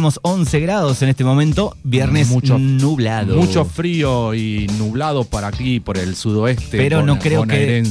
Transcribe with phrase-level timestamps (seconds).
[0.00, 3.36] tenemos 11 grados en este momento, viernes Mucho- nublado.
[3.36, 6.78] Mucho frío y nublado por aquí, por el sudoeste.
[6.78, 7.82] Pero no creo que-.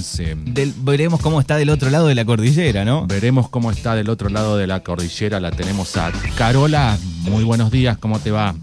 [0.45, 3.05] Del- veremos cómo está del otro lado de la cordillera, ¿no?
[3.05, 5.39] Veremos cómo está del otro lado de la cordillera.
[5.39, 6.97] La tenemos a Carola.
[7.21, 8.55] Muy buenos días, ¿cómo te va?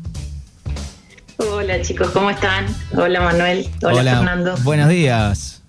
[1.37, 2.67] Hola chicos, ¿cómo están?
[2.97, 4.57] Hola Manuel, hola, Fernando.
[4.65, 5.63] Buenos días.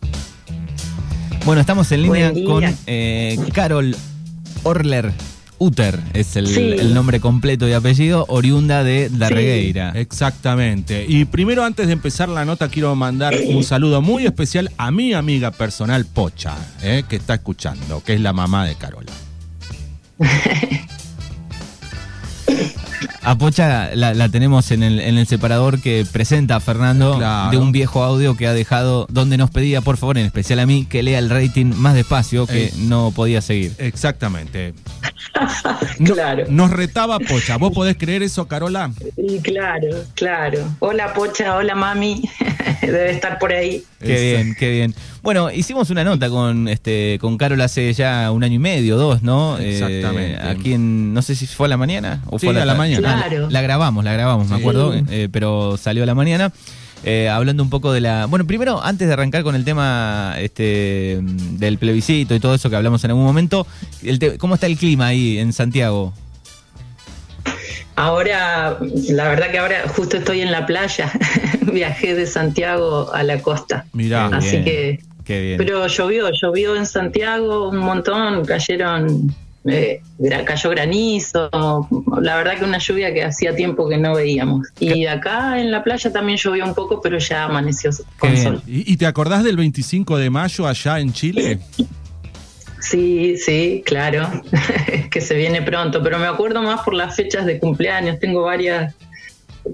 [1.45, 3.95] Bueno, estamos en línea con eh, Carol
[4.63, 5.13] Orler
[5.59, 6.59] Uter, es el, Sí.
[6.59, 9.91] el nombre completo y apellido, oriunda de Darregueira.
[9.95, 11.05] Exactamente.
[11.07, 15.13] Y primero, antes de empezar la nota, quiero mandar un saludo muy especial a mi
[15.13, 19.11] amiga personal Pocha, eh, que está escuchando, que es la mamá de Carola.
[23.21, 27.51] A Pocha la, la tenemos en el, en el separador que presenta a Fernando Claro.
[27.51, 30.65] de un viejo audio que ha dejado donde nos pedía, por favor, en especial a
[30.65, 33.73] mí, que lea el rating más despacio que no podía seguir.
[33.79, 34.73] Exactamente.
[35.99, 36.45] No- Claro.
[36.49, 37.57] Nos retaba Pocha.
[37.57, 38.91] ¿Vos podés creer eso, Carola?
[39.17, 40.59] Y claro, claro.
[40.79, 42.21] Hola Pocha, hola mami.
[42.81, 43.83] Debe estar por ahí.
[43.99, 44.95] Qué bien, qué bien.
[45.23, 49.23] Bueno, hicimos una nota con este con Carol hace ya un año y medio, dos,
[49.23, 49.57] ¿no?
[49.59, 50.39] Eh, Exactamente.
[50.41, 53.21] aquí en, no sé si fue a la mañana o Sí, fue a la mañana.
[53.23, 53.49] Ah, Claro.
[53.49, 56.51] La grabamos, la grabamos, me acuerdo, eh, pero salió a la mañana.
[57.03, 58.25] Eh, hablando un poco de la.
[58.25, 62.75] Bueno, primero, antes de arrancar con el tema este del plebiscito y todo eso que
[62.75, 63.65] hablamos en algún momento,
[64.03, 66.13] el te- ¿cómo está el clima ahí en Santiago?
[67.95, 68.77] Ahora,
[69.09, 71.11] la verdad que ahora justo estoy en la playa.
[71.73, 73.85] Viajé de Santiago a la costa.
[73.93, 74.27] Mirá.
[74.27, 75.57] Así bien, que, Qué bien.
[75.57, 79.33] pero llovió, llovió en Santiago un montón, cayeron,
[79.67, 80.01] eh,
[80.45, 81.49] cayó granizo.
[82.21, 84.67] La verdad que una lluvia que hacía tiempo que no veíamos.
[84.79, 88.61] Y acá en la playa también llovió un poco, pero ya amaneció con sol.
[88.67, 91.59] ¿Y, y te acordás del 25 de mayo allá en Chile?
[92.79, 94.29] Sí, sí, claro,
[95.11, 98.19] que se viene pronto, pero me acuerdo más por las fechas de cumpleaños.
[98.19, 98.93] Tengo varias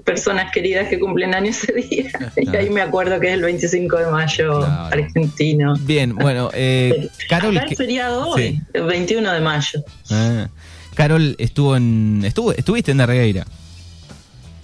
[0.04, 2.10] personas queridas que cumplen años ese día.
[2.36, 4.84] Y ahí me acuerdo que es el 25 de mayo Claro.
[4.92, 5.74] argentino.
[5.80, 7.56] Bien, bueno, eh, Carol.
[7.56, 8.60] Acá ¿qué- el feriado hoy, Sí.
[8.72, 9.84] el 21 de mayo.
[10.10, 10.48] Ah,
[10.94, 12.22] Carol estuvo en.
[12.24, 13.46] Estuvo, estuviste en Darregueira.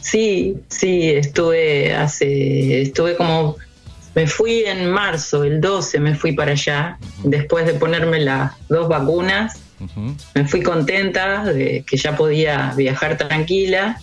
[0.01, 3.57] Sí, sí, estuve hace, estuve como,
[4.15, 8.89] me fui en marzo, el 12 me fui para allá, después de ponerme las dos
[8.89, 9.59] vacunas.
[10.35, 13.99] Me fui contenta de que ya podía viajar tranquila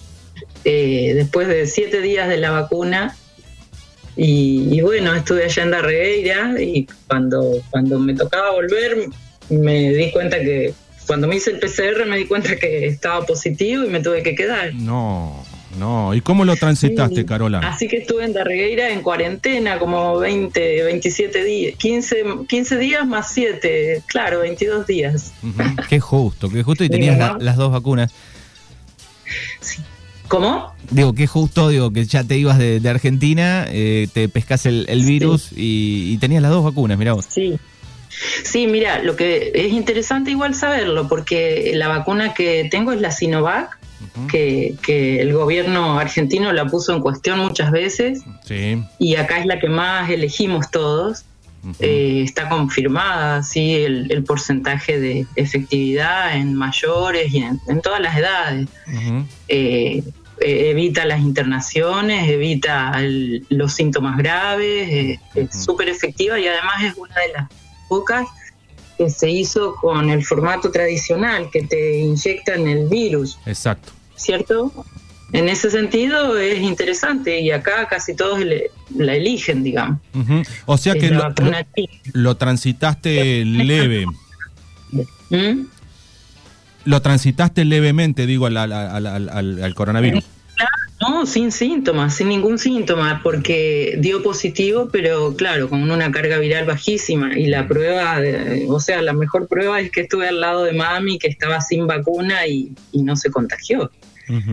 [0.66, 3.16] eh, después de siete días de la vacuna
[4.16, 9.10] y, y bueno estuve allá en Darregueira y cuando cuando me tocaba volver
[9.50, 10.74] me di cuenta que
[11.06, 14.36] cuando me hice el PCR me di cuenta que estaba positivo y me tuve que
[14.36, 15.46] quedar No,
[15.78, 16.14] no.
[16.16, 17.26] ¿Y cómo lo transitaste, Sí.
[17.26, 17.60] Carola?
[17.60, 23.32] Así que estuve en Darregueira en cuarentena como 20, 27 días, 15, 15 días más
[23.32, 25.32] 7, claro, 22 días.
[25.44, 25.64] Ujú.
[25.88, 26.84] Qué justo, qué justo.
[26.84, 28.12] Y Sí, tenías la- las dos vacunas.
[30.28, 30.74] ¿Cómo?
[30.92, 34.86] Digo, qué justo, digo, que ya te ibas de, de Argentina, eh, te pescas el,
[34.90, 37.26] el virus y, y tenías las dos vacunas, mirá vos.
[37.30, 37.58] Sí.
[38.44, 43.12] Sí, mira, lo que es interesante igual saberlo, porque la vacuna que tengo es la
[43.12, 43.78] Sinovac,
[44.32, 48.82] que, que el gobierno argentino la puso en cuestión muchas veces, Sí.
[49.00, 51.26] y acá es la que más elegimos todos.
[51.80, 58.00] Eh, está confirmada, sí, el, el porcentaje de efectividad en mayores y en, en todas
[58.00, 58.68] las edades.
[59.50, 60.02] Eh,
[60.40, 66.84] eh, evita las internaciones, evita el- los síntomas graves, eh, es súper efectiva y además
[66.84, 67.50] es una de las
[67.90, 68.28] pocas
[68.98, 73.92] que se hizo con el formato tradicional, que te inyectan el virus, Exacto.
[74.16, 74.72] ¿cierto?
[75.34, 80.00] En ese sentido es interesante y acá casi todos le- la eligen, digamos.
[80.66, 81.34] O sea que lo,
[82.14, 84.06] lo transitaste leve.
[85.30, 85.66] ¿Mm?
[86.86, 90.24] Lo transitaste levemente, digo, al, al- al- al- al- al coronavirus.
[91.00, 96.66] No, sin síntomas, sin ningún síntoma, porque dio positivo, pero claro, con una carga viral
[96.66, 97.38] bajísima.
[97.38, 100.74] Y la prueba, de- o sea, la mejor prueba es que estuve al lado de
[100.74, 103.92] mami que estaba sin vacuna y, y no se contagió.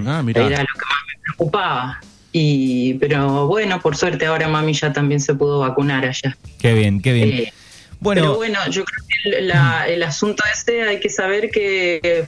[0.06, 0.46] Ah, mira.
[0.46, 2.00] Era lo que más me preocupaba.
[2.32, 6.36] Y, pero bueno, por suerte ahora mami ya también se pudo vacunar allá.
[6.58, 7.28] Qué bien, qué bien.
[7.32, 7.52] Eh,
[8.00, 12.26] bueno, pero bueno, yo creo que el, la- el asunto este hay que saber que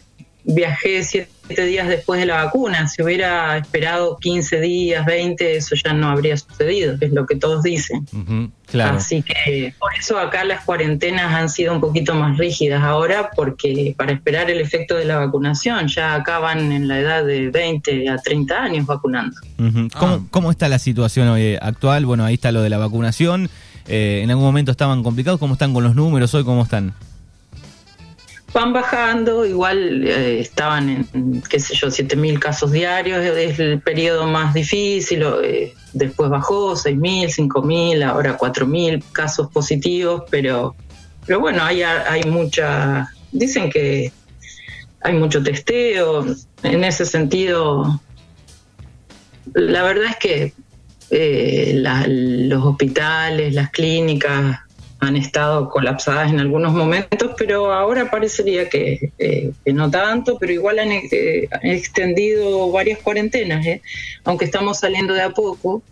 [0.48, 2.86] viajé siete días después de la vacuna.
[2.88, 7.62] Si hubiera esperado 15 días, 20, eso ya no habría sucedido, es lo que todos
[7.64, 8.06] dicen.
[8.66, 8.96] Claro.
[8.96, 13.94] Así que por eso acá las cuarentenas han sido un poquito más rígidas ahora, porque
[13.96, 18.08] para esperar el efecto de la vacunación, ya acá van en la edad de 20
[18.08, 19.36] a 30 años vacunando.
[19.58, 19.88] Ujú.
[19.98, 20.20] ¿Cómo, Ah.
[20.30, 22.06] cómo está la situación hoy actual?
[22.06, 23.50] Bueno, ahí está lo de la vacunación.
[23.88, 25.38] Eh, en algún momento estaban complicados.
[25.38, 26.42] ¿Cómo están con los números hoy?
[26.44, 26.92] ¿Cómo están?
[28.56, 34.26] Van bajando, igual eh, estaban en, qué sé yo, 7.000 casos diarios, es el periodo
[34.26, 40.74] más difícil, eh, después bajó 6.000, 5.000, ahora 4.000 casos positivos, pero,
[41.26, 44.10] pero bueno, hay, hay mucha, dicen que
[45.02, 46.24] hay mucho testeo,
[46.62, 48.00] en ese sentido,
[49.52, 50.54] la verdad es que
[51.10, 51.74] eh,
[52.48, 54.60] los hospitales, las clínicas,
[54.98, 60.78] han estado colapsadas en algunos momentos, pero ahora parecería que, eh, no tanto, pero igual
[60.78, 63.82] han, eh, extendido varias cuarentenas, ¿eh?
[64.24, 65.82] aunque estamos saliendo de a poco.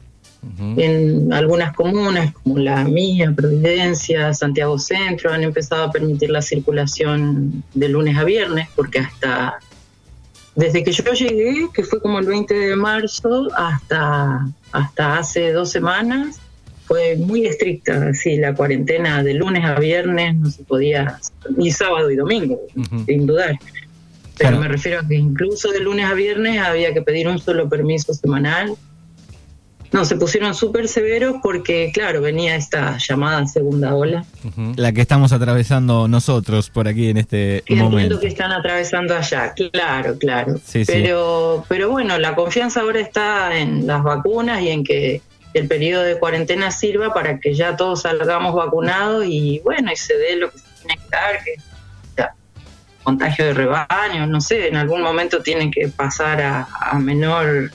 [0.76, 7.64] En algunas comunas, como la mía, Providencia, Santiago Centro, han empezado a permitir la circulación
[7.72, 9.58] de lunes a viernes, porque hasta
[10.54, 15.70] desde que yo llegué, que fue como el 20 de marzo, hasta, hasta hace dos
[15.70, 16.40] semanas,
[16.86, 21.18] fue muy estricta, sí, la cuarentena de lunes a viernes no se podía,
[21.56, 22.60] ni sábado y domingo,
[23.06, 23.58] sin dudar.
[24.36, 27.68] Pero me refiero a que incluso de lunes a viernes había que pedir un solo
[27.68, 28.74] permiso semanal.
[29.92, 34.24] No, se pusieron súper severos porque, claro, venía esta llamada segunda ola.
[34.74, 38.18] La que estamos atravesando nosotros por aquí en este momento.
[38.18, 40.60] que están atravesando allá, claro, claro.
[40.84, 45.22] pero, pero bueno, la confianza ahora está en las vacunas y en que
[45.54, 50.16] el periodo de cuarentena sirva para que ya todos salgamos vacunados y bueno, y se
[50.18, 51.54] dé lo que se tiene que dar, que
[53.04, 57.70] contagio de rebaño, no sé, en algún momento tiene que pasar a, menor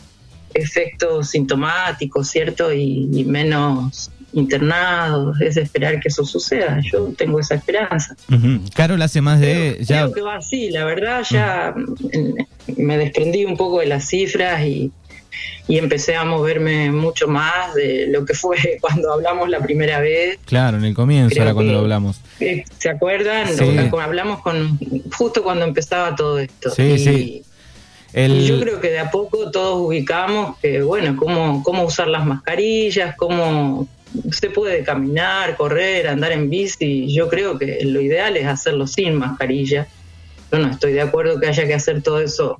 [0.53, 2.73] efecto sintomático, ¿cierto?
[2.73, 6.79] Y, menos internados, es esperar que eso suceda.
[6.91, 8.15] Yo tengo esa esperanza.
[8.75, 9.77] Carol hace más de...
[9.81, 10.03] ya...
[10.03, 11.73] Creo que va así, la verdad ya
[12.77, 14.91] me desprendí un poco de las cifras y,
[15.67, 20.39] y empecé a moverme mucho más de lo que fue cuando hablamos la primera vez.
[20.45, 22.21] Claro, en el comienzo era cuando lo hablamos.
[22.77, 23.47] ¿Se acuerdan?
[24.01, 24.79] hablamos con
[25.15, 26.71] justo cuando empezaba todo esto.
[26.71, 27.43] Sí, sí.
[28.13, 32.25] Y yo creo que de a poco todos ubicamos que, bueno, cómo, cómo usar las
[32.25, 33.87] mascarillas, cómo
[34.31, 37.13] se puede caminar, correr, andar en bici.
[37.13, 39.87] Yo creo que lo ideal es hacerlo sin mascarilla.
[40.51, 42.59] Yo no estoy de acuerdo que haya que hacer todo eso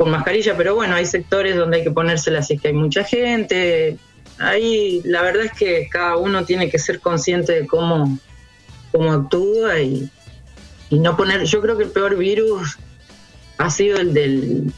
[0.00, 3.04] con mascarilla, pero bueno, hay sectores donde hay que ponérsela si es que hay mucha
[3.04, 3.98] gente.
[4.38, 8.18] Ahí la verdad es que cada uno tiene que ser consciente de cómo,
[8.92, 10.10] cómo actúa y,
[10.90, 11.44] no poner.
[11.44, 12.78] Yo creo que el peor virus
[13.58, 14.72] ha sido el del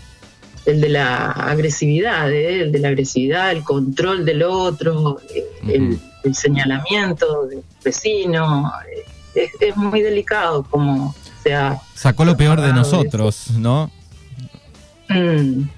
[0.67, 2.63] el de la agresividad, ¿eh?
[2.63, 5.21] el de la agresividad, el control del otro,
[5.69, 6.01] el,
[6.35, 8.73] señalamiento del vecino.
[9.37, 11.15] Es, es, muy delicado como
[11.45, 11.81] sea.
[11.95, 13.89] Sacó lo peor de nosotros, ¿no?
[15.15, 15.69] Mm.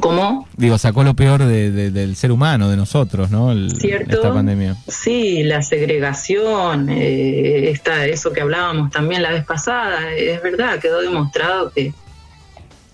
[0.00, 0.48] ¿Cómo?
[0.56, 3.54] Digo, sacó lo peor del ser humano, de nosotros, ¿no?
[3.70, 4.16] ¿Cierto?
[4.16, 4.76] Esta pandemia.
[4.88, 11.70] Sí, la segregación, eh, eso que hablábamos también la vez pasada, es verdad, quedó demostrado
[11.72, 11.92] que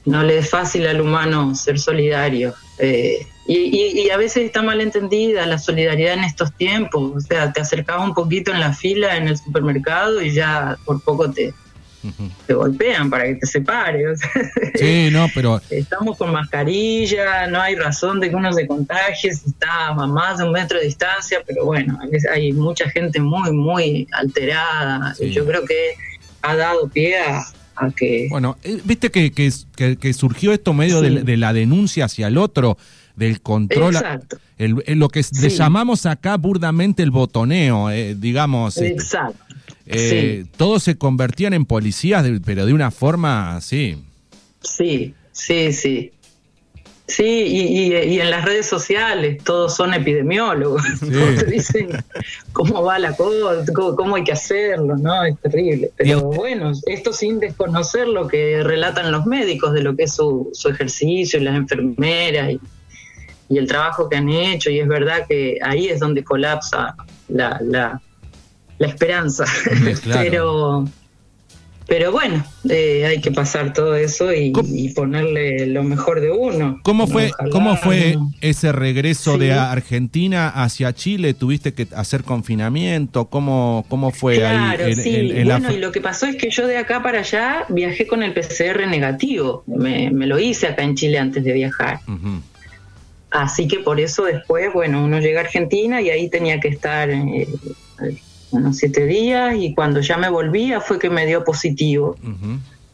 [0.06, 2.54] no le es fácil al humano ser solidario.
[2.78, 7.12] Eh, y, y, a veces está mal entendida la solidaridad en estos tiempos.
[7.16, 11.00] O sea, te acercabas un poquito en la fila en el supermercado y ya por
[11.00, 11.54] poco te,
[12.46, 14.20] te golpean para que te separes.
[14.74, 15.60] sí, no, pero...
[15.70, 20.38] Estamos con mascarilla, no hay razón de que uno se contagie si está a más
[20.38, 21.98] de un metro de distancia, pero bueno,
[22.32, 25.14] hay mucha gente muy, muy alterada.
[25.20, 25.94] Yo creo que
[26.42, 27.44] ha dado pie a,
[27.96, 28.26] que...
[28.30, 32.76] Bueno, eh, viste que, que, surgió esto medio de, la denuncia hacia el otro,
[33.14, 34.38] del control, Exacto.
[34.58, 38.76] lo que le llamamos acá burdamente el botoneo, eh, digamos.
[38.76, 39.47] Este, Exacto.
[39.90, 43.96] Eh, todos se convertían en policías, pero de una forma así.
[44.60, 46.12] Sí, sí, sí.
[47.08, 51.88] Sí, y, en las redes sociales todos son epidemiólogos, te dicen
[52.52, 55.24] cómo va la cosa, cómo, hay que hacerlo, ¿no?
[55.24, 55.90] Es terrible.
[55.96, 60.52] Pero bueno, esto sin desconocer lo que relatan los médicos de lo que es su,
[60.68, 62.60] ejercicio y las enfermeras y,
[63.48, 66.94] y, el trabajo que han hecho, y es verdad que ahí es donde colapsa
[67.28, 68.02] la, la,
[68.78, 69.44] la esperanza.
[70.04, 70.84] pero,
[71.86, 74.52] pero bueno, eh, hay que pasar todo eso y,
[74.94, 76.80] ponerle lo mejor de uno.
[76.82, 81.34] ¿Cómo fue, ¿cómo fue ese regreso de Argentina hacia Chile?
[81.34, 83.26] ¿Tuviste que hacer confinamiento?
[83.26, 84.94] ¿Cómo, cómo fue ahí?
[84.94, 85.32] sí.
[85.44, 88.32] bueno, y lo que pasó es que yo de acá para allá viajé con el
[88.32, 89.64] PCR negativo.
[89.66, 92.00] Me, lo hice acá en Chile antes de viajar.
[93.30, 97.10] Así que por eso después, bueno, uno llega a Argentina y ahí tenía que estar
[97.10, 97.46] eh,
[98.50, 102.16] unos siete días y cuando ya me volvía fue que me dio positivo.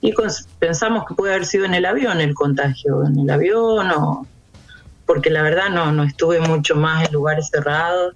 [0.00, 0.12] Y
[0.58, 4.26] pensamos que puede haber sido en el avión el contagio, en el avión o...
[5.06, 8.14] Porque la verdad no, no estuve mucho más en lugares cerrados.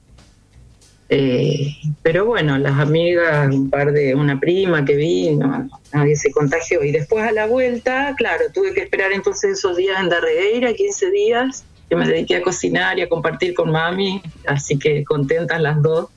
[1.11, 6.83] Eh, pero bueno, las amigas, un par de, una prima que vino, nadie se contagió.
[6.83, 11.11] Y después a la vuelta, claro, tuve que esperar entonces esos días en Darregueira, 15
[11.11, 15.83] días, que me dediqué a cocinar y a compartir con mami, así que contentas las
[15.83, 16.09] dos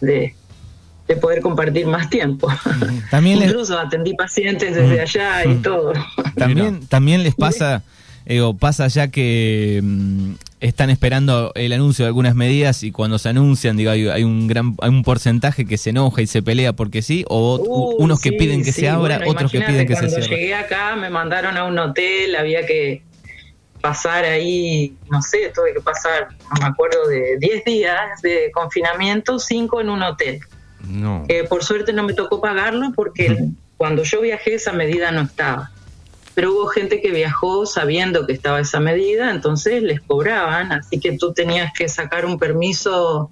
[0.00, 0.34] de,
[1.08, 2.48] de poder compartir más tiempo.
[3.10, 5.92] También les- Incluso atendí pacientes desde allá y todo.
[6.36, 7.82] También, también les pasa,
[8.24, 13.18] eh, o pasa ya que mm, están esperando el anuncio de algunas medidas y cuando
[13.18, 16.42] se anuncian, digo, hay, hay un gran, hay un porcentaje que se enoja y se
[16.42, 19.52] pelea porque sí, o Uh, unos que sí, piden que sí, se abra, bueno, otros
[19.52, 20.36] que piden que se cuando cierre.
[20.40, 23.02] llegué acá me mandaron a un hotel, había que
[23.80, 29.38] pasar ahí, no sé, tuve que pasar, no me acuerdo, de 10 días de confinamiento,
[29.38, 30.40] 5 en un hotel.
[30.88, 31.24] No.
[31.28, 35.70] Eh, por suerte no me tocó pagarlo porque cuando yo viajé esa medida no estaba.
[36.34, 41.16] Pero hubo gente que viajó sabiendo que estaba esa medida, entonces les cobraban, así que
[41.16, 43.30] tú tenías que sacar un permiso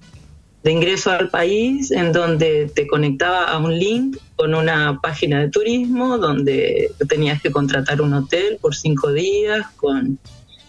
[0.63, 5.49] de ingreso al país en donde te conectaba a un link con una página de
[5.49, 10.17] turismo donde tenías que contratar un hotel por cinco días con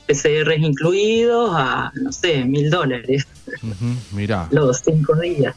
[0.06, 3.26] PCRs incluidos a, no sé, mil dólares
[3.62, 4.48] Ujú, Mirá.
[4.50, 5.54] los cinco días.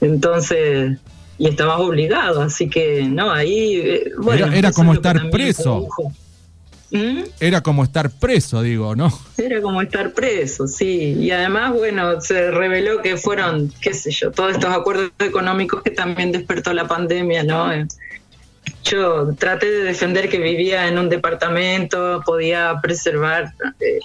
[0.00, 0.98] Entonces,
[1.38, 4.46] y estabas obligado, así que no, ahí, eh, bueno.
[4.52, 5.88] Era- como es estar preso.
[6.90, 7.20] ¿Mm?
[7.38, 9.12] Era como estar preso, digo, ¿no?
[9.36, 11.16] Era como estar preso, sí.
[11.20, 15.90] Y además, bueno, se reveló que fueron, qué sé yo, todos estos acuerdos económicos que
[15.90, 17.70] también despertó la pandemia, ¿no?
[18.90, 23.98] Yo traté de defender que vivía en un departamento, podía preservar eh,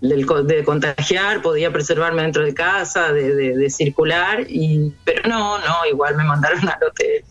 [0.00, 5.28] de, co- de contagiar, podía preservarme dentro de casa, de, de- de circular, y, pero
[5.28, 7.24] no, no, igual me mandaron al hotel.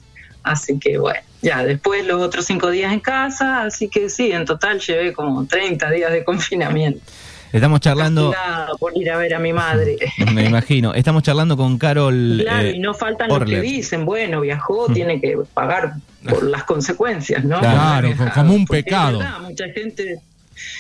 [0.44, 4.46] Así que bueno, ya después los otros cinco días en casa, así que sí, en
[4.46, 7.02] total llevé como 30 días de confinamiento.
[7.52, 8.34] Estamos charlando,
[8.80, 9.98] por ir a ver a mi madre.
[10.34, 14.42] me imagino, estamos charlando con Carol Claro, eh, y no faltan los que dicen, bueno,
[14.42, 15.94] viajó, tiene que pagar
[16.28, 17.60] por las consecuencias, ¿no?
[17.60, 19.20] Claro, como un pecado.
[19.20, 20.20] verdad, mucha gente.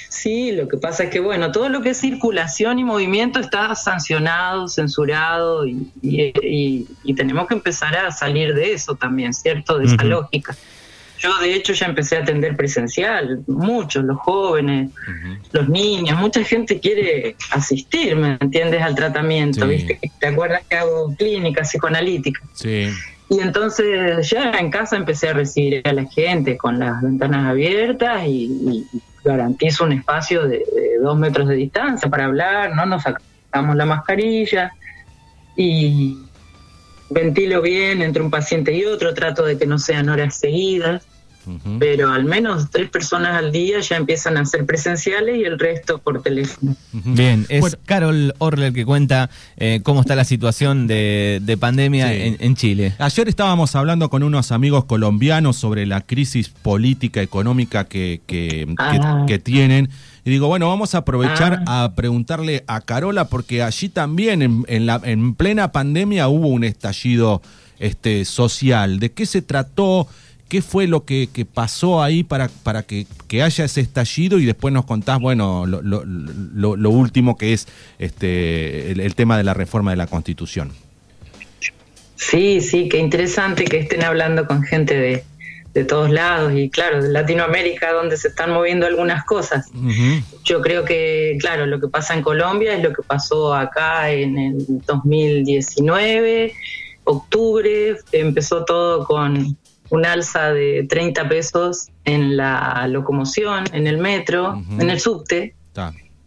[0.09, 3.73] Sí, lo que pasa es que, bueno, todo lo que es circulación y movimiento está
[3.75, 9.77] sancionado, censurado y, y- y- y tenemos que empezar a salir de eso también, ¿cierto?
[9.79, 10.55] De esa lógica.
[11.19, 14.89] Yo, de hecho, ya empecé a atender presencial, muchos, los jóvenes,
[15.51, 19.71] los niños, mucha gente quiere asistir, ¿me entiendes?, al tratamiento, Sí.
[19.71, 19.99] ¿viste?
[20.19, 22.41] ¿Te acuerdas que hago clínica psicoanalítica?
[22.53, 22.89] Sí.
[23.29, 28.23] Y entonces ya en casa empecé a recibir a la gente con las ventanas abiertas
[28.25, 28.85] y, y
[29.23, 33.85] garantizo un espacio de, de dos metros de distancia para hablar, no nos sacamos la
[33.85, 34.71] mascarilla
[35.55, 36.17] y
[37.09, 41.03] ventilo bien entre un paciente y otro, trato de que no sean horas seguidas,
[41.79, 45.97] pero al menos tres personas al día ya empiezan a ser presenciales y el resto
[45.97, 46.75] por teléfono.
[46.91, 52.09] Bien, es Bueno, Carol Orler que cuenta eh, cómo está la situación de, de pandemia
[52.09, 52.13] Sí.
[52.21, 52.93] en, en Chile.
[52.99, 58.75] Ayer estábamos hablando con unos amigos colombianos sobre la crisis política, económica que, que, que-
[58.77, 59.23] Ah.
[59.27, 59.89] que tienen.
[60.25, 61.85] Y digo, bueno, vamos a aprovechar Ah.
[61.85, 66.63] a preguntarle a Carola, porque allí también, en, en la, en plena pandemia, hubo un
[66.63, 67.41] estallido
[67.79, 68.99] este, social.
[68.99, 70.07] ¿De qué se trató?
[70.49, 74.39] ¿Qué fue lo que, que pasó ahí para, para que, que haya ese estallido?
[74.39, 77.67] Y después nos contás, bueno, lo, lo- lo- lo último que es
[77.99, 80.71] este, el- el tema de la reforma de la Constitución.
[82.15, 85.23] Sí, sí, qué interesante que estén hablando con gente de,
[85.73, 89.67] de todos lados y claro, de Latinoamérica donde se están moviendo algunas cosas.
[90.43, 94.37] Yo creo que, claro, lo que pasa en Colombia es lo que pasó acá en
[94.37, 96.53] el 2019,
[97.03, 99.57] octubre, empezó todo con
[99.91, 105.55] un alza de 30 pesos en la locomoción, en el metro, en el subte.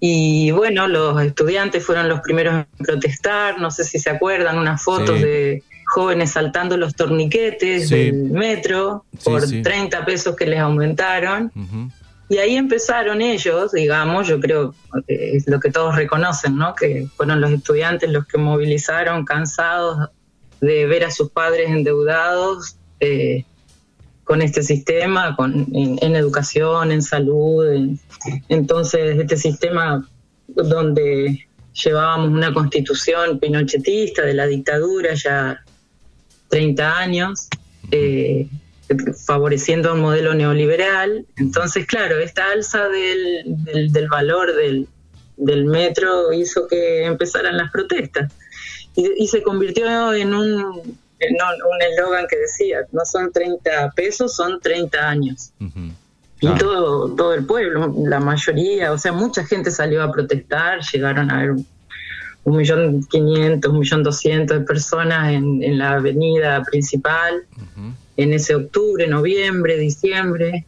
[0.00, 4.82] Y bueno, los estudiantes fueron los primeros en protestar, no sé si se acuerdan, unas
[4.82, 5.22] fotos Sí.
[5.24, 7.94] de jóvenes saltando los torniquetes Sí.
[7.94, 9.62] del metro Sí, por sí.
[9.62, 11.50] 30 pesos que les aumentaron.
[12.28, 14.74] Y ahí empezaron ellos, digamos, yo creo
[15.06, 16.74] que es lo que todos reconocen, ¿no?
[16.74, 20.08] Que fueron los estudiantes los que movilizaron, cansados
[20.62, 23.44] de ver a sus padres endeudados eh,
[24.24, 27.68] con este sistema, con, en, en educación, en salud.
[27.70, 28.00] en-
[28.48, 30.08] entonces, este sistema
[30.48, 31.46] donde
[31.84, 35.62] llevábamos una constitución pinochetista de la dictadura ya
[36.52, 37.48] 30 años,
[37.90, 38.46] eh,
[39.26, 41.24] favoreciendo un modelo neoliberal.
[41.38, 44.86] Entonces, claro, esta alza del, del, del valor del,
[45.38, 48.30] del metro hizo que empezaran las protestas
[48.94, 50.52] y, y se convirtió en un
[51.24, 55.52] en un eslogan que decía, no son 30 pesos, son 30 años.
[55.60, 56.58] Y Claro.
[56.58, 61.38] todo, todo el pueblo, la mayoría, o sea, mucha gente salió a protestar, llegaron a
[61.38, 61.52] haber
[62.44, 67.44] un millón quinientos, un millón doscientos de personas en, en la avenida principal
[68.16, 70.66] en ese octubre, noviembre, diciembre,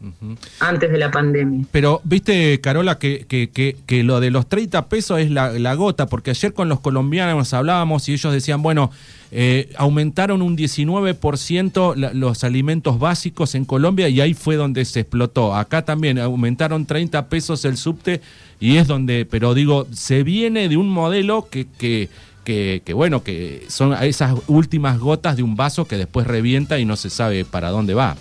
[0.60, 1.66] antes de la pandemia.
[1.70, 6.06] Pero viste, Carola, que, que, que, lo de los 30 pesos es la, la, gota,
[6.06, 8.90] porque ayer con los colombianos hablábamos y ellos decían, bueno,
[9.30, 15.54] eh, aumentaron un 19% los alimentos básicos en Colombia y ahí fue donde se explotó.
[15.54, 18.20] Acá también aumentaron 30 pesos el subte
[18.58, 21.66] y es donde, pero digo, se viene de un modelo que...
[21.78, 22.08] que
[22.44, 26.96] que, bueno, que son esas últimas gotas de un vaso que después revienta y no
[26.96, 28.16] se sabe para dónde va.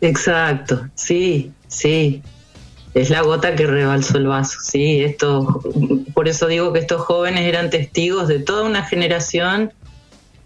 [0.00, 2.22] Exacto, sí, sí.
[2.94, 5.02] Es la gota que rebalsó el vaso, sí.
[5.02, 5.62] Esto,
[6.14, 9.72] por eso digo que estos jóvenes eran testigos de toda una generación,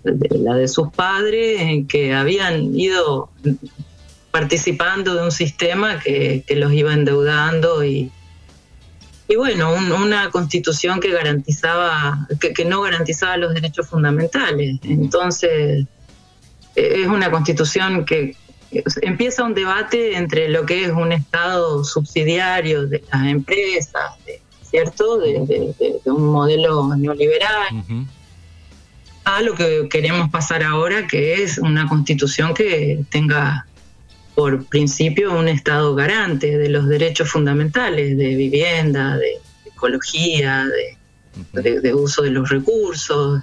[0.05, 3.31] la de sus padres, que habían ido
[4.31, 8.11] participando de un sistema que, que los iba endeudando y,
[9.29, 14.79] y bueno, una constitución que garantizaba, que, no garantizaba los derechos fundamentales.
[14.85, 15.87] Entonces,
[16.75, 18.35] e, es una constitución que
[19.03, 24.13] empieza un debate entre lo que es un Estado subsidiario de las empresas,
[24.63, 25.19] ¿cierto?
[25.19, 25.75] De,
[26.07, 27.85] un modelo neoliberal,
[29.25, 33.67] a lo que queremos pasar ahora, que es una constitución que tenga
[34.38, 39.33] por principio un Estado garante de los derechos fundamentales, de vivienda, de
[39.66, 40.64] ecología,
[41.54, 43.42] de, uso de los recursos.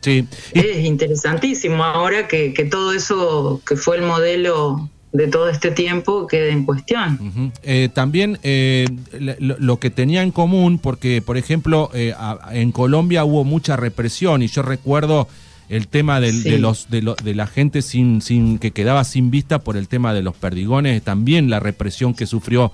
[0.00, 0.26] sí.
[0.54, 6.50] Es interesantísimo ahora que, todo eso que fue el modelo de todo este tiempo quede
[6.50, 7.52] en cuestión.
[7.62, 8.86] Eh, también eh,
[9.38, 12.12] lo, que tenía en común, porque por ejemplo eh,
[12.50, 15.28] en Colombia hubo mucha represión y yo recuerdo
[15.68, 19.76] el tema de los de, de, la gente sin sin que quedaba sin vista por
[19.76, 22.72] el tema de los perdigones también la represión que sufrió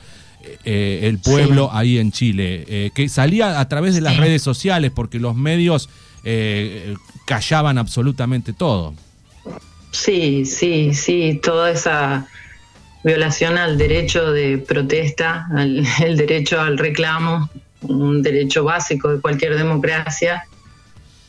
[0.65, 4.93] eh, el pueblo ahí en Chile eh, que salía a través de las redes sociales
[4.95, 5.89] porque los medios
[6.23, 8.95] eh, callaban absolutamente todo.
[9.91, 12.27] Sí sí sí toda esa
[13.05, 17.49] violación al derecho de protesta al el derecho al reclamo
[17.83, 20.45] un derecho básico de cualquier democracia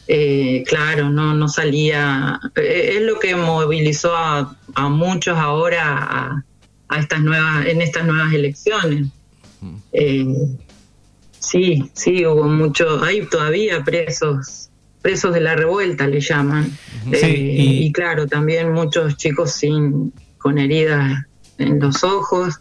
[0.08, 2.40] eh, claro, no, no salía.
[2.56, 4.56] Eh, es lo que movilizó a,
[4.90, 6.44] muchos ahora
[6.90, 9.08] a, estas nuevas, en estas nuevas elecciones.
[9.92, 10.26] Eh,
[11.40, 14.70] sí, sí, hubo muchos, hay todavía presos,
[15.02, 16.72] presos de la revuelta le llaman.
[17.12, 17.92] y...
[17.92, 21.26] claro, también muchos chicos sin, con heridas
[21.58, 22.60] en los ojos.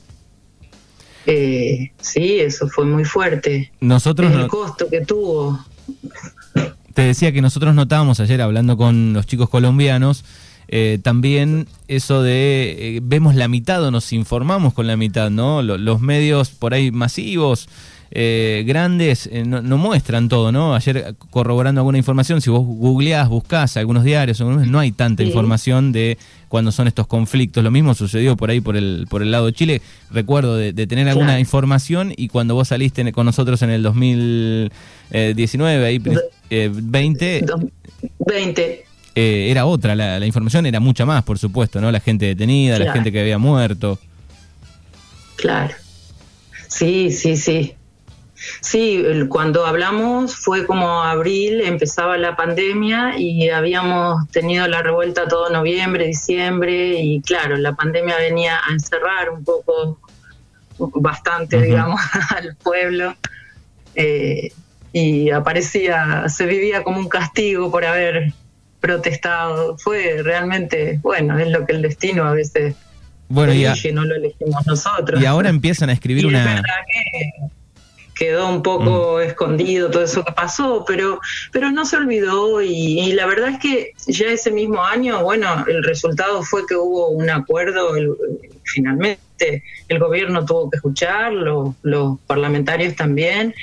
[1.26, 3.70] sí, eso fue muy fuerte.
[3.80, 5.62] Nosotros el costo que tuvo.
[6.94, 10.24] Te decía que nosotros notábamos ayer hablando con los chicos colombianos,
[10.68, 15.60] eh, también eso de eh, vemos la mitad o nos informamos con la mitad, ¿no?
[15.62, 17.68] Los, medios por ahí masivos,
[18.10, 20.74] eh, grandes, no, muestran todo, ¿no?
[20.74, 26.16] Ayer corroborando alguna información, si vos googleás, buscás algunos diarios, no hay tanta información de
[26.48, 27.64] cuando son estos conflictos.
[27.64, 29.82] Lo mismo sucedió por ahí por el, por el lado de Chile.
[30.10, 35.98] Recuerdo de, tener alguna información y cuando vos saliste con nosotros en el 2019, ahí,
[35.98, 37.44] 20...
[38.20, 38.84] 20.
[39.16, 41.90] era otra, la, información era mucha más, por supuesto, ¿no?
[41.90, 43.98] La gente detenida, la gente que había muerto.
[45.36, 45.74] Claro.
[46.68, 47.74] Sí, sí, sí.
[48.60, 55.50] Sí, cuando hablamos fue como abril, empezaba la pandemia y habíamos tenido la revuelta todo
[55.50, 59.98] noviembre, diciembre y claro, la pandemia venía a encerrar un poco,
[60.78, 62.00] bastante, digamos,
[62.36, 63.16] al pueblo.
[63.94, 64.52] Eh,
[64.92, 68.32] y aparecía, se vivía como un castigo por haber
[68.80, 69.76] protestado.
[69.78, 72.76] Fue realmente, bueno, es lo que el destino a veces
[73.28, 75.20] bueno, elige, no lo elegimos nosotros.
[75.20, 76.62] Y ahora empiezan a escribir una
[78.14, 79.22] quedó un poco mm.
[79.22, 81.20] escondido todo eso que pasó, pero,
[81.52, 85.82] pero no se olvidó y, la verdad es que ya ese mismo año, bueno, el
[85.84, 87.94] resultado fue que hubo un acuerdo,
[88.64, 91.74] finalmente el gobierno tuvo que escuchar, los,
[92.26, 93.54] parlamentarios también,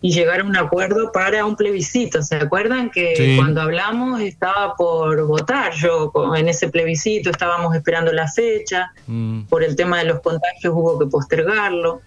[0.00, 2.22] y llegar a un acuerdo para un plebiscito.
[2.22, 5.72] ¿Se acuerdan que cuando hablamos estaba por votar?
[5.72, 9.44] Yo en ese plebiscito estábamos esperando la fecha, mm.
[9.44, 12.00] por el tema de los contagios hubo que postergarlo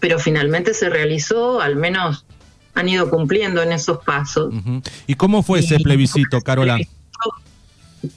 [0.00, 2.24] pero finalmente se realizó, al menos
[2.74, 4.52] han ido cumpliendo en esos pasos.
[5.06, 6.78] ¿Y cómo fue ese plebiscito, Carola?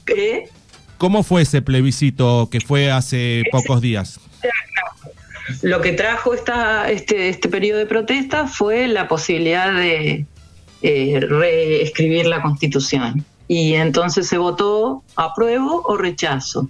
[0.06, 0.50] ¿Qué?
[0.98, 4.19] ¿Cómo fue ese plebiscito que fue hace pocos días?
[5.62, 10.26] Lo que trajo esta, este, este periodo de protesta fue la posibilidad de
[10.82, 13.26] eh, reescribir la constitución.
[13.48, 16.69] Y entonces se votó apruebo o rechazo.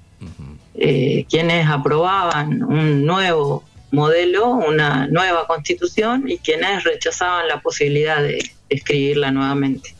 [0.76, 8.39] Eh, quienes aprobaban un nuevo modelo, una nueva constitución, y quienes rechazaban la posibilidad de
[8.69, 9.95] escribirla nuevamente.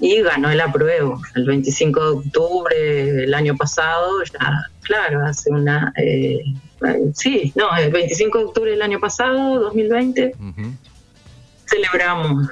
[0.00, 1.20] Y ganó el apruebo.
[1.36, 5.92] El 25 de octubre del año pasado, ya, claro, hace una...
[5.96, 6.42] Eh,
[7.14, 10.34] sí, no, el 25 de octubre del año pasado, 2020,
[11.66, 12.48] celebramos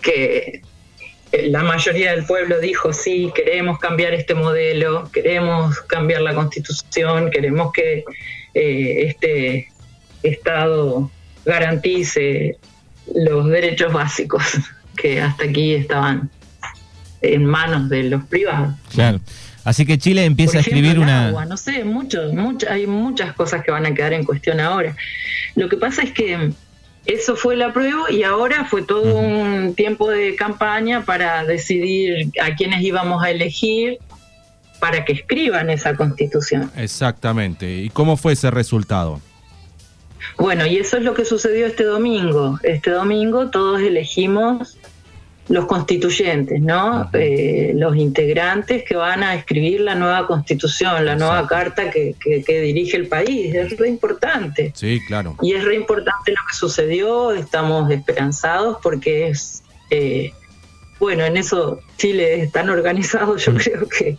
[0.00, 0.62] que
[1.32, 7.72] la mayoría del pueblo dijo, sí, queremos cambiar este modelo, queremos cambiar la constitución, queremos
[7.72, 8.04] que
[8.54, 9.68] eh, este
[10.22, 11.10] Estado
[11.44, 12.56] garantice
[13.14, 14.42] los derechos básicos
[14.96, 16.30] que hasta aquí estaban
[17.22, 18.74] en manos de los privados.
[18.92, 19.20] Claro.
[19.64, 21.44] Así que Chile empieza a escribir una...
[21.44, 22.20] no sé, mucho,
[22.70, 24.94] hay muchas cosas que van a quedar en cuestión ahora.
[25.56, 26.52] Lo que pasa es que
[27.06, 32.54] eso fue la prueba y ahora fue todo un tiempo de campaña para decidir a
[32.54, 33.98] quiénes íbamos a elegir
[34.80, 36.70] para que escriban esa constitución.
[36.76, 37.70] Exactamente.
[37.70, 39.20] ¿Y cómo fue ese resultado?
[40.38, 42.58] Bueno, y eso es lo que sucedió este domingo.
[42.62, 44.76] Este domingo todos elegimos
[45.48, 47.08] los constituyentes, ¿no?
[47.12, 52.14] Eh, los integrantes que van a escribir la nueva constitución, la nueva carta que,
[52.46, 53.54] dirige el país.
[53.54, 54.72] Es re importante.
[54.74, 55.36] Sí, claro.
[55.42, 60.32] Y es re importante lo que sucedió, estamos esperanzados porque es, eh,
[60.98, 64.12] bueno, en eso Chile es tan organizado, yo creo que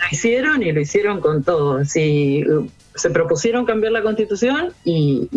[0.00, 1.82] lo hicieron y lo hicieron con todo.
[1.86, 2.44] Si
[2.94, 5.28] se propusieron cambiar la constitución y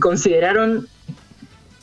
[0.00, 0.88] consideraron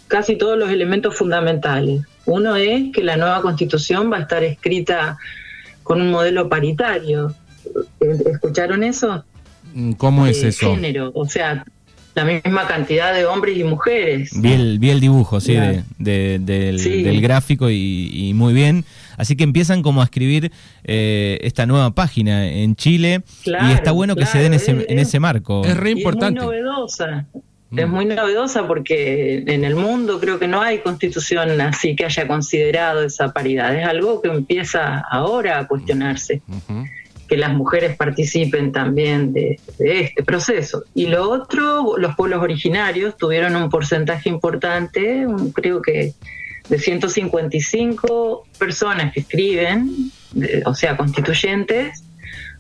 [0.07, 5.17] casi todos los elementos fundamentales uno es que la nueva constitución va a estar escrita
[5.83, 7.33] con un modelo paritario.
[7.99, 9.23] ¿Escucharon eso?
[9.73, 10.73] Mm, ¿Cómo es eso?
[10.75, 11.65] Género, o sea,
[12.13, 14.31] la misma cantidad de hombres y mujeres.
[14.35, 14.51] Vi
[14.89, 15.55] el, dibujo, sí,
[15.97, 18.85] del, gráfico y, muy bien.
[19.17, 20.51] Así que empiezan como a escribir
[20.83, 25.19] eh, esta nueva página en Chile y está bueno que se den ese, en ese
[25.19, 25.63] marco.
[25.63, 26.39] Es re importante.
[26.39, 27.27] Es muy novedosa.
[27.75, 27.91] Es mm.
[27.91, 33.03] muy novedosa porque en el mundo creo que no hay constitución así que haya considerado
[33.03, 33.75] esa paridad.
[33.75, 36.41] Es algo que empieza ahora a cuestionarse.
[37.27, 40.83] Que las mujeres participen también de, este proceso.
[40.93, 46.13] Y lo otro, los pueblos originarios tuvieron un porcentaje importante, creo que
[46.67, 50.11] de 155 personas que escriben,
[50.65, 52.03] o sea, constituyentes,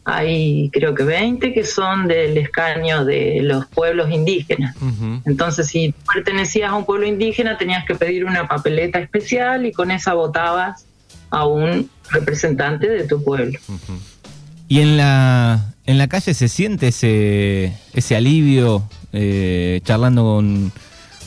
[0.03, 4.75] hay creo que 20 que son del escaño de los pueblos indígenas.
[5.25, 9.91] Entonces, si pertenecías a un pueblo indígena, tenías que pedir una papeleta especial y con
[9.91, 10.85] esa votabas
[11.29, 13.59] a un representante de tu pueblo.
[14.67, 18.83] Y en la, en la calle se siente ese, ese alivio,
[19.13, 20.71] eh, charlando con,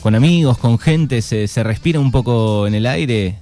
[0.01, 3.35] con, amigos, con gente, se, se respira un poco en el aire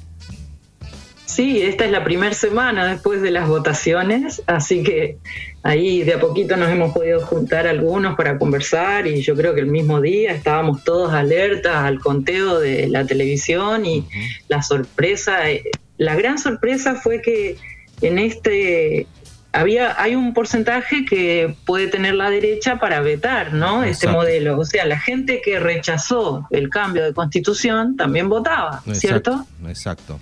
[1.34, 5.18] Sí, esta es la primera semana después de las votaciones, así que
[5.64, 9.62] ahí de a poquito nos hemos podido juntar algunos para conversar y yo creo que
[9.62, 14.06] el mismo día estábamos todos alertas al conteo de la televisión y
[14.48, 15.64] la sorpresa, eh,
[15.98, 17.58] la gran sorpresa fue que
[18.02, 19.08] en este
[19.54, 23.84] había hay un porcentaje que puede tener la derecha para vetar, ¿no?
[23.84, 29.48] Este modelo, o sea, la gente que rechazó el cambio de constitución también votaba, ¿cierto?
[29.68, 30.20] Exacto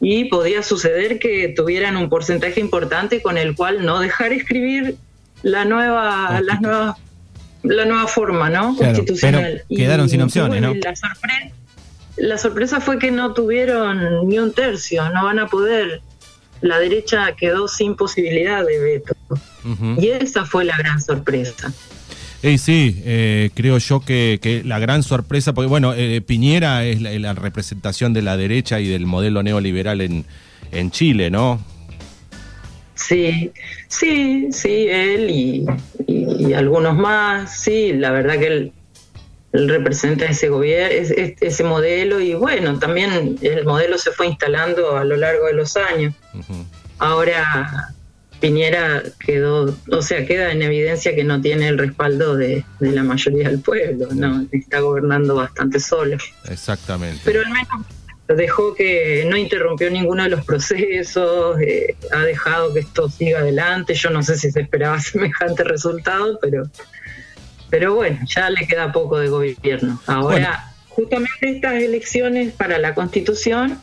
[0.00, 4.96] y podía suceder que tuvieran un porcentaje importante con el cual no dejar escribir
[5.42, 6.96] la nueva, las nuevas,
[7.62, 8.76] la nueva forma, ¿no?
[8.76, 9.64] Constitucional.
[9.68, 10.74] quedaron sin opciones, ¿no?
[10.74, 10.94] La,
[12.16, 16.02] la sorpresa fue que no tuvieron ni un tercio, no van a poder.
[16.60, 19.14] La derecha quedó sin posibilidad de veto.
[19.98, 21.72] Y esa fue la gran sorpresa.
[22.42, 27.34] Eh, sí, eh, creo yo que, la gran sorpresa, porque bueno, eh, Piñera es la,
[27.34, 30.24] representación de la derecha y del modelo neoliberal en,
[30.72, 31.62] en Chile, ¿no?
[32.94, 33.50] Sí,
[33.88, 38.72] sí, sí, él y, algunos más, sí, la verdad que él,
[39.52, 40.94] representa ese gobierno,
[41.40, 45.76] ese, modelo y bueno, también el modelo se fue instalando a lo largo de los
[45.76, 46.14] años.
[46.98, 47.92] Ahora
[48.40, 53.48] Piñera quedó, o sea, queda en evidencia que no tiene el respaldo de, la mayoría
[53.48, 56.16] del pueblo, no está gobernando bastante solo.
[56.48, 57.20] Exactamente.
[57.24, 57.86] Pero al menos
[58.36, 63.94] dejó que no interrumpió ninguno de los procesos, eh, ha dejado que esto siga adelante.
[63.94, 66.64] Yo no sé si se esperaba semejante resultado, pero,
[67.68, 70.00] pero bueno, ya le queda poco de gobierno.
[70.06, 73.80] Ahora, justamente estas elecciones para la Constitución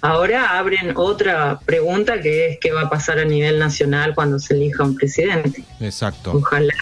[0.00, 4.54] Ahora abren otra pregunta que es qué va a pasar a nivel nacional cuando se
[4.54, 5.64] elija un presidente.
[5.80, 6.32] Exacto.
[6.34, 6.74] Ojalá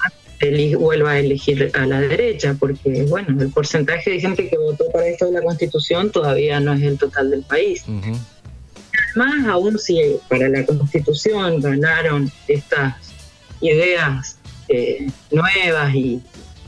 [0.79, 5.07] vuelva a elegir a la derecha, porque bueno, el porcentaje de gente que votó para
[5.07, 7.85] esto de la constitución todavía no es el total del país.
[7.87, 12.95] Además, aún si para la constitución ganaron estas
[13.61, 16.21] ideas eh, nuevas y,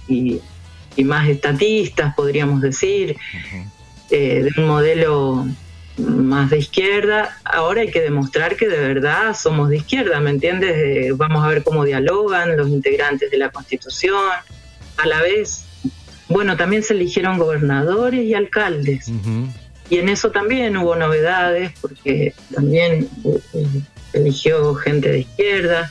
[0.08, 3.16] y más estatistas, podríamos decir,
[4.10, 5.46] eh, de un modelo
[5.98, 7.38] más de izquierda.
[7.44, 10.74] Ahora hay que demostrar que de verdad somos de izquierda, ¿me entiendes?
[10.76, 14.30] Eh, vamos a ver cómo dialogan los integrantes de la Constitución.
[14.96, 15.64] A la vez,
[16.28, 19.10] bueno, también se eligieron gobernadores y alcaldes.
[19.90, 23.82] Y en eso también hubo novedades, porque también eh,
[24.12, 25.90] eligió gente de izquierda.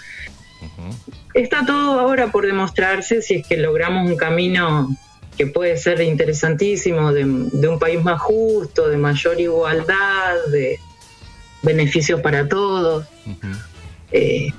[1.34, 4.90] Está todo ahora por demostrarse si es que logramos un camino
[5.38, 10.80] que puede ser interesantísimo, de, de un país más justo, de mayor igualdad, de
[11.62, 13.06] beneficios para todos.
[14.12, 14.52] Eh,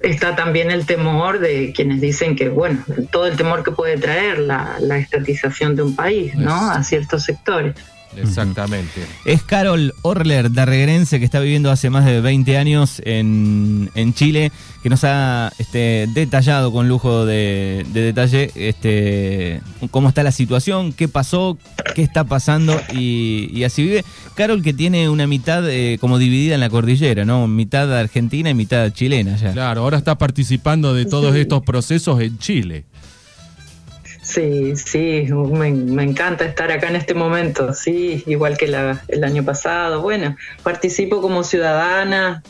[0.00, 4.38] está también el temor de quienes dicen que, bueno, todo el temor que puede traer
[4.40, 6.70] la, la estatización de un país, ¿no?
[6.70, 7.74] A ciertos sectores.
[8.16, 9.06] Exactamente.
[9.24, 14.52] Es Carol Orler, darreguerense, que está viviendo hace más de 20 años en, en Chile,
[14.82, 20.92] que nos ha este, detallado con lujo de, de detalle este, cómo está la situación,
[20.92, 21.56] qué pasó,
[21.94, 24.04] qué está pasando y, y así vive.
[24.34, 27.46] Carol que tiene una mitad eh, como dividida en la cordillera, ¿no?
[27.48, 29.52] Mitad argentina y mitad chilena ya.
[29.52, 31.40] Claro, ahora está participando de todos Sí.
[31.40, 32.84] estos procesos en Chile.
[34.22, 39.24] Sí, sí, me, me encanta estar acá en este momento, sí, igual que la- el
[39.24, 40.00] año pasado.
[40.00, 42.42] Bueno, participo como ciudadana,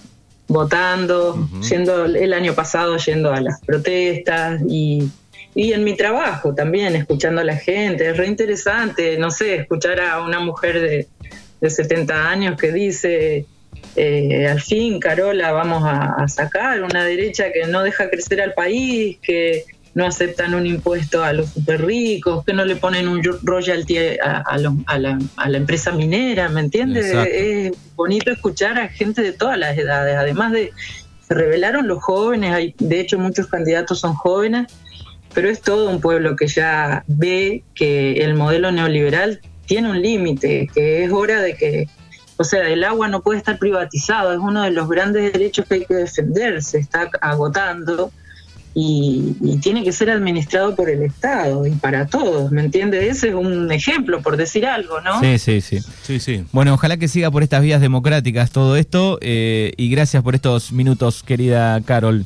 [0.48, 5.11] votando, yendo el año pasado yendo a las protestas y,
[5.54, 8.08] y en mi trabajo también, escuchando a la gente.
[8.11, 11.08] Es re interesante, no sé, escuchar a una mujer de,
[11.61, 13.46] de 70 años que dice,
[13.96, 18.52] eh, al fin, Carola, vamos a, a sacar una derecha que no deja crecer al
[18.52, 23.22] país, que no aceptan un impuesto a los super ricos, que no le ponen un
[23.22, 27.12] ro- royalty a, a la, a la empresa minera, ¿me entiendes?
[27.26, 30.72] Es bonito escuchar a gente de todas las edades, además de,
[31.26, 34.66] se revelaron los jóvenes, hay, de hecho muchos candidatos son jóvenes,
[35.35, 40.68] pero es todo un pueblo que ya ve que el modelo neoliberal tiene un límite,
[40.74, 41.88] que es hora de que,
[42.38, 45.74] o sea, el agua no puede estar privatizado, es uno de los grandes derechos que
[45.74, 48.11] hay que defender, se está agotando
[48.74, 53.16] y, y tiene que ser administrado por el Estado y para todos, ¿me entiendes?
[53.16, 55.20] Ese es un ejemplo, por decir algo, ¿no?
[55.20, 55.80] Sí, sí, sí.
[56.02, 56.44] Sí, sí.
[56.52, 60.72] Bueno, ojalá que siga por estas vías democráticas todo esto eh, y gracias por estos
[60.72, 62.24] minutos, querida Carol.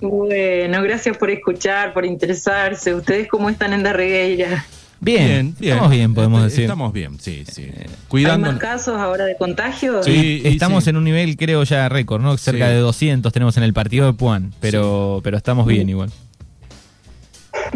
[0.00, 2.92] Bueno, gracias por escuchar, por interesarse.
[2.92, 4.66] ¿Ustedes cómo están en Darregueira?
[5.04, 6.64] Bien, estamos bien, podemos Este, decir.
[6.64, 7.62] Estamos bien, sí, sí.
[7.64, 8.54] ¿Hay Cuidándonos.
[8.54, 10.00] más casos ahora de contagio?
[10.04, 10.42] Sí.
[10.44, 10.90] y estamos sí.
[10.90, 12.36] en un nivel, creo, ya récord, ¿no?
[12.38, 12.74] Cerca Sí.
[12.74, 16.10] de 200 tenemos en el partido de Puan, pero, pero estamos bien igual.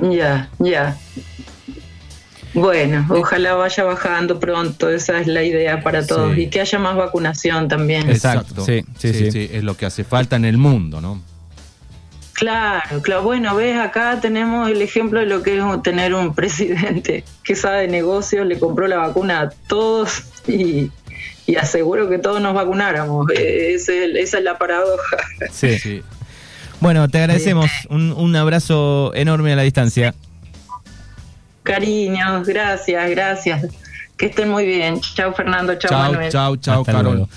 [0.01, 0.97] Ya, ya.
[2.55, 6.35] Bueno, ojalá vaya bajando pronto, esa es la idea para todos.
[6.37, 6.43] Sí.
[6.43, 8.09] Y que haya más vacunación también.
[8.09, 9.51] Exacto, sí, sí, sí.
[9.53, 11.21] Es lo que hace falta en el mundo, ¿no?
[12.37, 13.23] Claro, claro.
[13.23, 17.83] Bueno, ves, acá tenemos el ejemplo de lo que es tener un presidente que sabe
[17.83, 20.91] de negocios, le compró la vacuna a todos y,
[21.47, 23.27] y aseguró que todos nos vacunáramos.
[23.31, 25.17] Eh, ese es el- esa es la paradoja.
[25.51, 25.79] Sí.
[25.79, 26.03] Sí.
[26.81, 27.71] Bueno, te agradecemos.
[27.89, 30.15] Un, un abrazo enorme a la distancia.
[31.63, 33.67] Cariños, gracias, gracias.
[34.17, 35.01] Que estén muy bien.
[35.01, 36.31] Chao Fernando, chao Manuel.
[36.31, 37.05] chao, chao, Carol.
[37.17, 37.29] luego.